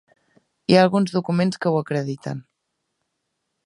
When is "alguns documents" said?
0.85-1.61